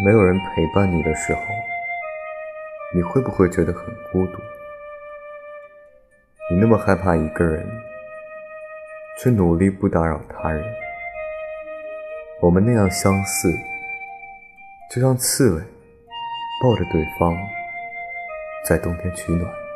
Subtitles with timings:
[0.00, 1.40] 没有人陪伴你的时候
[2.94, 4.38] 你会不会觉得很孤独？
[6.50, 7.66] 你那么害怕一个人
[9.18, 10.64] 却努力不打扰他人
[12.40, 13.52] 我们那样相似
[14.88, 15.60] 就像刺猬
[16.62, 17.36] 抱着对方
[18.64, 19.67] 在冬天取暖。